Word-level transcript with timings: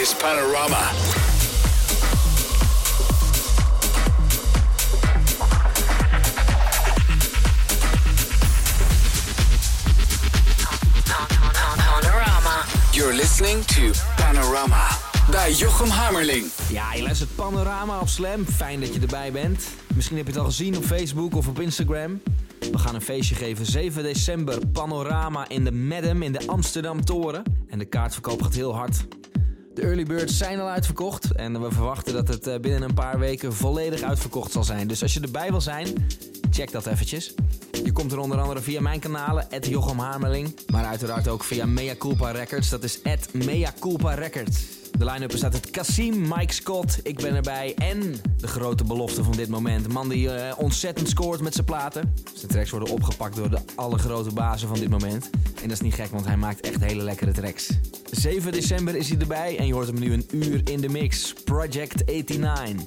is 0.00 0.14
Panorama. 0.14 0.90
You're 12.92 13.12
listening 13.12 13.64
to 13.64 13.90
Panorama 14.16 14.88
bij 15.30 15.52
Jochem 15.52 15.88
Hamerling. 15.88 16.46
Ja, 16.68 16.94
je 16.94 17.02
luistert 17.02 17.34
Panorama 17.34 18.00
op 18.00 18.08
Slam. 18.08 18.46
Fijn 18.46 18.80
dat 18.80 18.94
je 18.94 19.00
erbij 19.00 19.32
bent. 19.32 19.66
Misschien 19.94 20.16
heb 20.16 20.26
je 20.26 20.32
het 20.32 20.40
al 20.40 20.46
gezien 20.46 20.76
op 20.76 20.84
Facebook 20.84 21.34
of 21.34 21.48
op 21.48 21.60
Instagram. 21.60 22.22
We 22.70 22.78
gaan 22.78 22.94
een 22.94 23.02
feestje 23.02 23.34
geven. 23.34 23.66
7 23.66 24.02
december, 24.02 24.66
Panorama 24.66 25.48
in 25.48 25.64
de 25.64 25.72
Madam 25.72 26.22
in 26.22 26.32
de 26.32 26.46
Amsterdam 26.46 27.04
Toren. 27.04 27.42
En 27.68 27.78
de 27.78 27.84
kaartverkoop 27.84 28.42
gaat 28.42 28.54
heel 28.54 28.74
hard. 28.74 29.04
De 29.74 29.82
early 29.82 30.04
birds 30.04 30.36
zijn 30.36 30.60
al 30.60 30.68
uitverkocht. 30.68 31.32
En 31.32 31.62
we 31.62 31.70
verwachten 31.70 32.12
dat 32.12 32.28
het 32.28 32.46
eh, 32.46 32.60
binnen 32.60 32.82
een 32.82 32.94
paar 32.94 33.18
weken 33.18 33.52
volledig 33.52 34.02
uitverkocht 34.02 34.52
zal 34.52 34.64
zijn. 34.64 34.88
Dus 34.88 35.02
als 35.02 35.14
je 35.14 35.20
erbij 35.20 35.50
wil 35.50 35.60
zijn, 35.60 36.06
check 36.50 36.72
dat 36.72 36.86
eventjes. 36.86 37.34
Je 37.84 37.92
komt 37.92 38.12
er 38.12 38.18
onder 38.18 38.40
andere 38.40 38.60
via 38.60 38.80
mijn 38.80 39.00
kanalen, 39.00 39.46
Jochem 39.60 39.98
Hamerling. 39.98 40.54
Maar 40.70 40.84
uiteraard 40.84 41.28
ook 41.28 41.44
via 41.44 41.66
Mea 41.66 41.94
Culpa 41.98 42.30
Records. 42.30 42.68
Dat 42.68 42.82
is 42.82 43.00
Mea 43.32 43.72
Culpa 43.80 44.14
Records. 44.14 44.64
De 44.98 45.04
line-up 45.04 45.30
bestaat 45.30 45.54
uit 45.54 45.70
Cassim, 45.70 46.28
Mike 46.28 46.52
Scott, 46.52 47.00
ik 47.02 47.16
ben 47.16 47.34
erbij 47.34 47.74
en 47.74 48.20
de 48.36 48.46
grote 48.46 48.84
belofte 48.84 49.24
van 49.24 49.32
dit 49.32 49.48
moment. 49.48 49.88
Man 49.88 50.08
die 50.08 50.30
eh, 50.30 50.58
ontzettend 50.58 51.08
scoort 51.08 51.40
met 51.40 51.54
zijn 51.54 51.66
platen. 51.66 52.14
Zijn 52.34 52.50
tracks 52.50 52.70
worden 52.70 52.88
opgepakt 52.88 53.36
door 53.36 53.50
de 53.50 53.58
alle 53.74 53.98
grote 53.98 54.32
bazen 54.32 54.68
van 54.68 54.78
dit 54.78 54.88
moment. 54.88 55.30
En 55.62 55.62
dat 55.62 55.70
is 55.70 55.80
niet 55.80 55.94
gek, 55.94 56.10
want 56.10 56.26
hij 56.26 56.36
maakt 56.36 56.60
echt 56.60 56.84
hele 56.84 57.02
lekkere 57.02 57.32
tracks. 57.32 57.70
7 58.10 58.52
december 58.52 58.96
is 58.96 59.08
hij 59.08 59.18
erbij 59.18 59.58
en 59.58 59.66
je 59.66 59.72
hoort 59.72 59.86
hem 59.86 59.98
nu 59.98 60.12
een 60.12 60.26
uur 60.30 60.60
in 60.64 60.80
de 60.80 60.88
mix. 60.88 61.34
Project 61.44 62.06
89. 62.06 62.84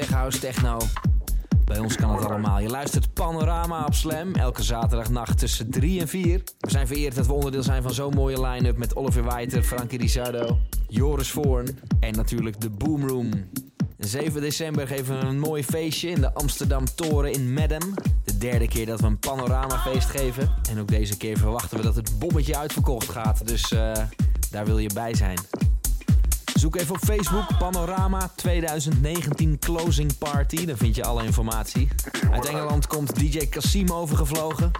Tech 0.00 0.10
house, 0.10 0.38
techno. 0.38 0.78
Bij 1.64 1.78
ons 1.78 1.96
kan 1.96 2.14
het 2.14 2.24
allemaal. 2.24 2.60
Je 2.60 2.68
luistert 2.68 3.12
Panorama 3.12 3.84
op 3.84 3.94
Slam. 3.94 4.34
Elke 4.34 4.62
zaterdagnacht 4.62 5.38
tussen 5.38 5.70
3 5.70 6.00
en 6.00 6.08
4. 6.08 6.42
We 6.58 6.70
zijn 6.70 6.86
vereerd 6.86 7.14
dat 7.14 7.26
we 7.26 7.32
onderdeel 7.32 7.62
zijn 7.62 7.82
van 7.82 7.92
zo'n 7.92 8.14
mooie 8.14 8.46
line-up 8.46 8.76
met 8.76 8.96
Oliver 8.96 9.24
Weiter, 9.24 9.62
Frankie 9.62 9.98
Risardo, 9.98 10.58
Joris 10.88 11.30
Voorn 11.30 11.78
en 12.00 12.14
natuurlijk 12.14 12.60
de 12.60 12.70
Boomroom. 12.70 13.30
7 13.98 14.40
december 14.40 14.86
geven 14.86 15.18
we 15.18 15.26
een 15.26 15.38
mooi 15.38 15.64
feestje 15.64 16.08
in 16.08 16.20
de 16.20 16.34
Amsterdam 16.34 16.84
Toren 16.94 17.32
in 17.32 17.52
Medem. 17.52 17.94
De 18.24 18.38
derde 18.38 18.68
keer 18.68 18.86
dat 18.86 19.00
we 19.00 19.06
een 19.06 19.18
panoramafeest 19.18 20.08
geven. 20.08 20.50
En 20.70 20.80
ook 20.80 20.88
deze 20.88 21.16
keer 21.16 21.38
verwachten 21.38 21.76
we 21.76 21.82
dat 21.82 21.96
het 21.96 22.18
bommetje 22.18 22.56
uitverkocht 22.56 23.08
gaat. 23.08 23.46
Dus 23.48 23.72
uh, 23.72 23.92
daar 24.50 24.64
wil 24.64 24.78
je 24.78 24.90
bij 24.94 25.14
zijn. 25.14 25.38
Zoek 26.60 26.76
even 26.76 26.94
op 26.94 27.04
Facebook 27.04 27.58
Panorama 27.58 28.30
2019 28.34 29.58
Closing 29.58 30.18
Party. 30.18 30.66
Dan 30.66 30.76
vind 30.76 30.96
je 30.96 31.04
alle 31.04 31.24
informatie. 31.24 31.88
Uit 32.32 32.46
Engeland 32.46 32.86
komt 32.86 33.14
DJ 33.14 33.48
Cassim 33.48 33.90
overgevlogen. 33.90 34.70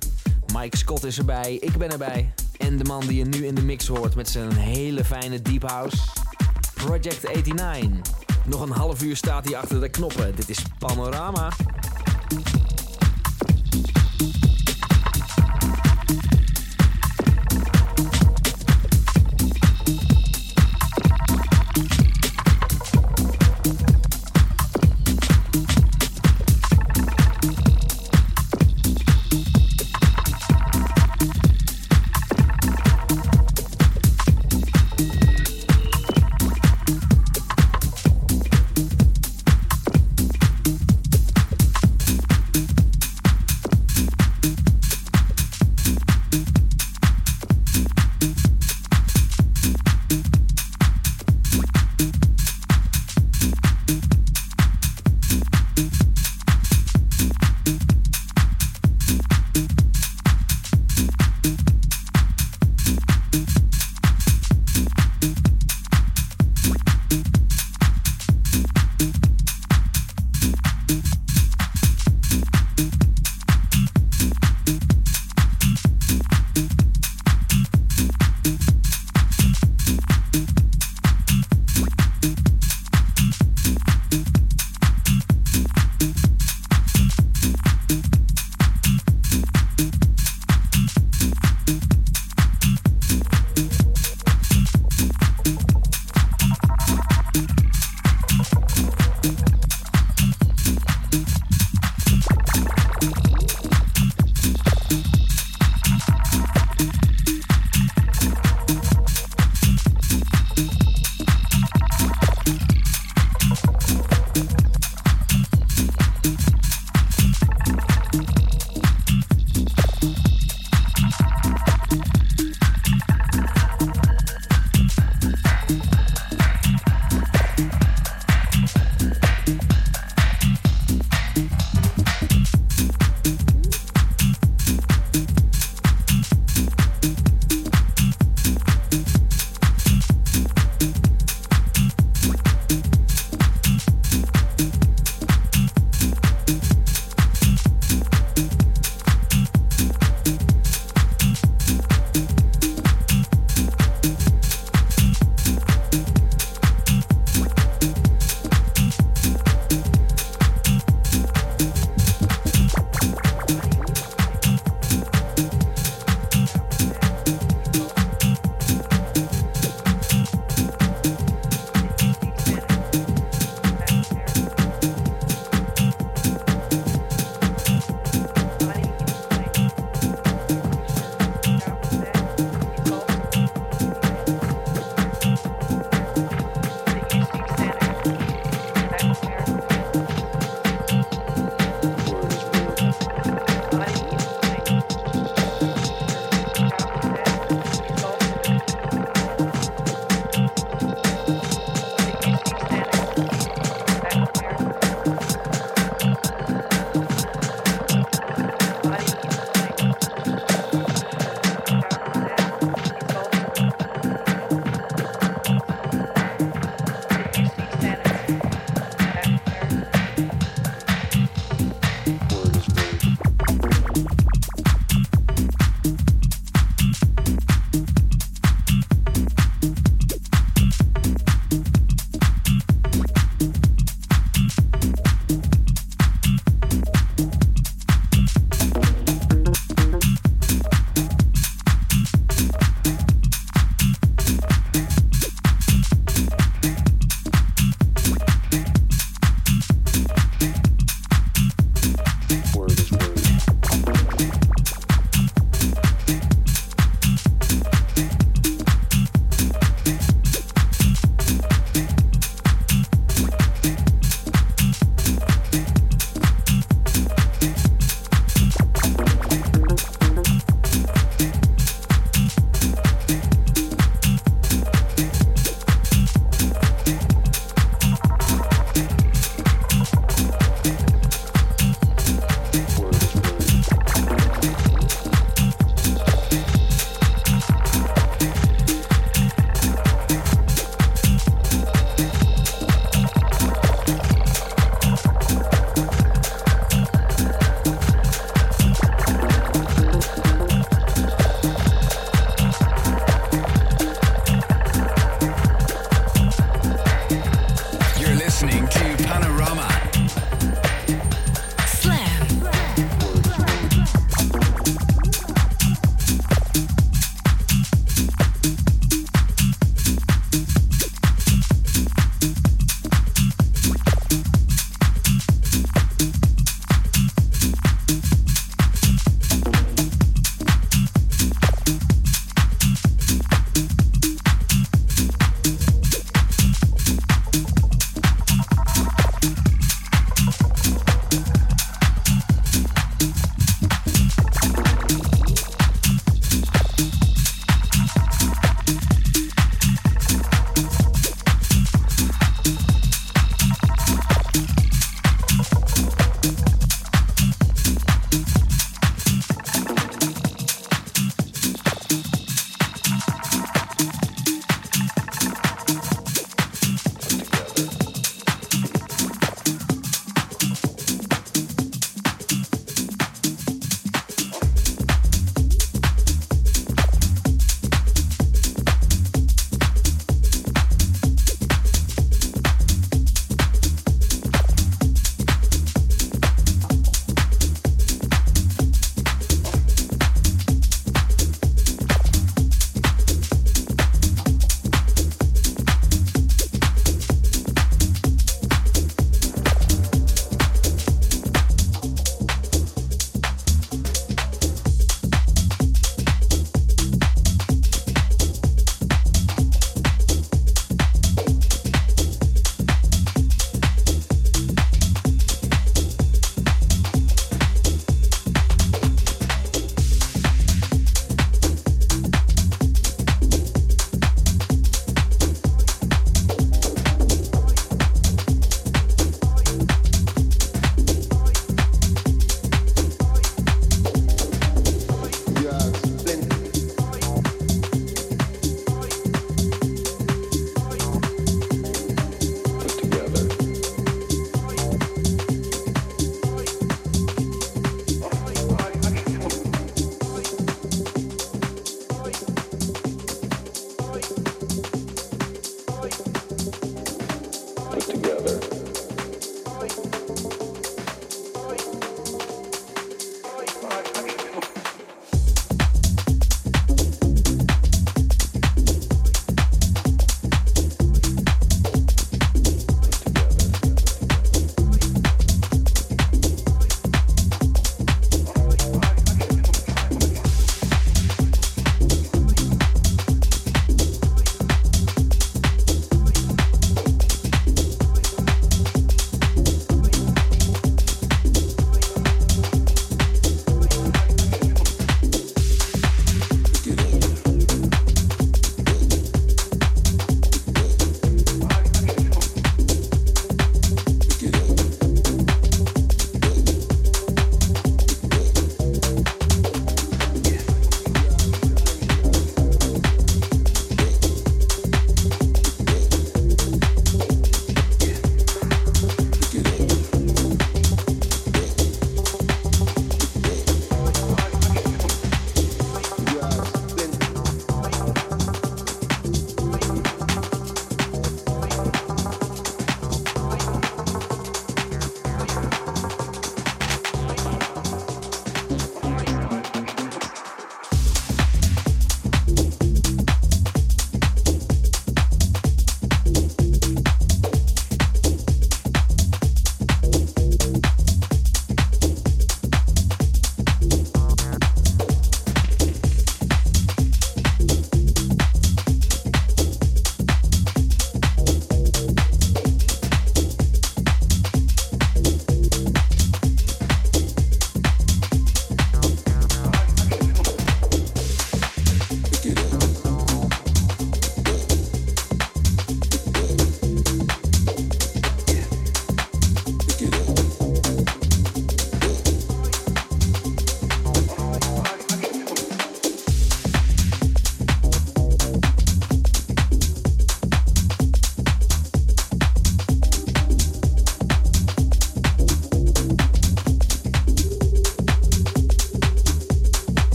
Mike 0.55 0.77
Scott 0.77 1.05
is 1.05 1.19
erbij, 1.19 1.55
ik 1.55 1.77
ben 1.77 1.91
erbij. 1.91 2.33
En 2.59 2.79
de 2.79 2.85
man 2.85 3.01
die 3.01 3.19
je 3.19 3.25
nu 3.25 3.47
in 3.47 3.55
de 3.55 3.63
mix 3.63 3.87
hoort 3.87 4.15
met 4.15 4.29
zijn 4.29 4.53
hele 4.53 5.05
fijne 5.05 5.43
deep 5.43 5.69
house. 5.69 5.97
Project 6.75 7.33
89. 7.33 8.15
Nog 8.45 8.61
een 8.61 8.71
half 8.71 9.03
uur 9.03 9.17
staat 9.17 9.45
hij 9.45 9.57
achter 9.57 9.81
de 9.81 9.89
knoppen. 9.89 10.37
Dit 10.37 10.49
is 10.49 10.59
Panorama. 10.79 11.53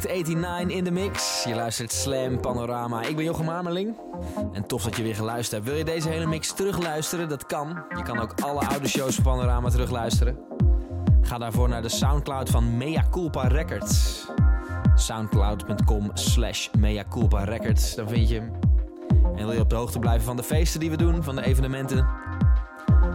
Ja, 0.00 0.06
Project 0.06 0.28
89 0.28 0.76
in 0.76 0.84
de 0.84 0.90
mix. 0.90 1.44
Je 1.44 1.54
luistert 1.54 1.92
Slam 1.92 2.40
Panorama. 2.40 3.02
Ik 3.02 3.16
ben 3.16 3.24
Jochem 3.24 3.44
Marmeling. 3.44 3.96
En 4.52 4.66
tof 4.66 4.82
dat 4.82 4.96
je 4.96 5.02
weer 5.02 5.14
geluisterd 5.14 5.52
hebt. 5.52 5.64
Wil 5.64 5.86
je 5.86 5.94
deze 5.94 6.08
hele 6.08 6.26
mix 6.26 6.52
terugluisteren? 6.52 7.28
Dat 7.28 7.46
kan. 7.46 7.82
Je 7.96 8.02
kan 8.02 8.18
ook 8.18 8.34
alle 8.40 8.60
oude 8.60 8.88
shows 8.88 9.14
van 9.14 9.24
Panorama 9.24 9.70
terugluisteren. 9.70 10.38
Ga 11.22 11.38
daarvoor 11.38 11.68
naar 11.68 11.82
de 11.82 11.88
Soundcloud 11.88 12.50
van 12.50 12.76
Mea 12.76 13.04
Culpa 13.10 13.46
Records. 13.46 14.26
Soundcloud.com 14.94 16.10
slash 16.14 16.68
Mea 16.78 17.04
Culpa 17.08 17.44
Records. 17.44 17.94
Dan 17.94 18.08
vind 18.08 18.28
je 18.28 18.34
hem. 18.34 18.52
En 19.36 19.44
wil 19.46 19.52
je 19.52 19.60
op 19.60 19.70
de 19.70 19.76
hoogte 19.76 19.98
blijven 19.98 20.24
van 20.24 20.36
de 20.36 20.42
feesten 20.42 20.80
die 20.80 20.90
we 20.90 20.96
doen, 20.96 21.22
van 21.22 21.36
de 21.36 21.44
evenementen? 21.44 22.06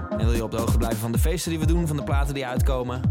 En 0.09 0.25
wil 0.25 0.31
je 0.31 0.43
op 0.43 0.51
de 0.51 0.57
hoogte 0.57 0.77
blijven 0.77 0.99
van 0.99 1.11
de 1.11 1.19
feesten 1.19 1.51
die 1.51 1.59
we 1.59 1.65
doen, 1.65 1.87
van 1.87 1.97
de 1.97 2.03
platen 2.03 2.33
die 2.33 2.45
uitkomen? 2.45 3.01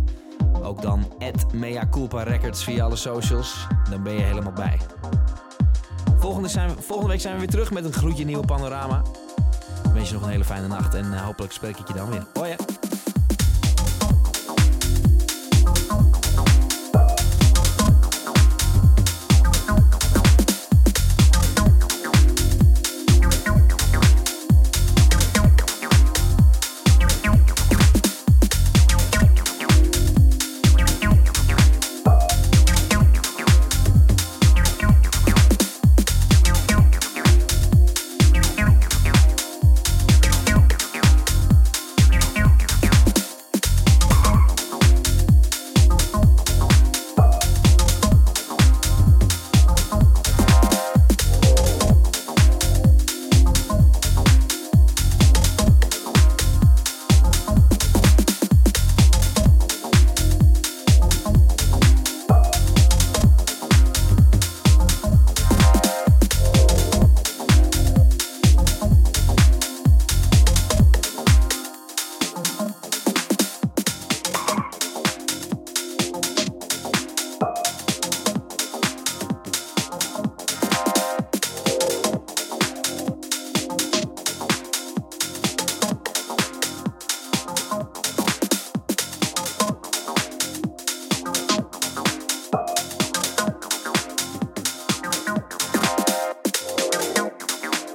Ook 0.64 0.82
dan 0.82 1.12
Mea 1.52 1.88
Culpa 1.90 2.22
Records 2.22 2.64
via 2.64 2.84
alle 2.84 2.96
socials. 2.96 3.66
Dan 3.90 4.02
ben 4.02 4.12
je 4.12 4.20
helemaal 4.20 4.52
bij. 4.52 4.78
Volgende, 6.18 6.48
zijn 6.48 6.70
volgende 6.70 7.10
week 7.10 7.20
zijn 7.20 7.34
we 7.34 7.40
weer 7.40 7.50
terug 7.50 7.70
met 7.70 7.84
een 7.84 7.92
gloedje 7.92 8.24
nieuwe 8.24 8.46
panorama. 8.46 9.02
Ik 9.84 9.90
wens 9.92 10.08
je 10.08 10.14
nog 10.14 10.22
een 10.22 10.30
hele 10.30 10.44
fijne 10.44 10.66
nacht 10.66 10.94
en 10.94 11.12
eh, 11.12 11.20
hopelijk 11.20 11.52
spreek 11.52 11.76
ik 11.76 11.88
je 11.88 11.94
dan 11.94 12.10
weer. 12.10 12.26
Hoi! 12.34 12.56